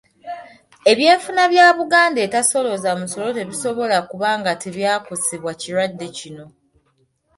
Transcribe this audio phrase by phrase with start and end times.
[0.91, 6.45] Ebyenfuna bya Buganda etasolooza musolo tebisobola kuba nga tebyakosebwa kirwadde kino.